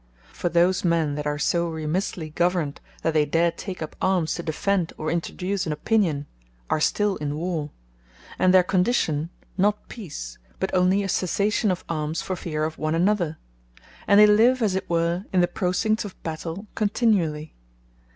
[0.33, 4.41] For those men that are so remissely governed, that they dare take up Armes, to
[4.41, 6.25] defend, or introduce an Opinion,
[6.71, 7.69] are still in Warre;
[8.39, 9.29] and their condition
[9.59, 13.37] not Peace, but only a Cessation of Armes for feare of one another;
[14.07, 17.53] and they live as it were, in the procincts of battaile continually.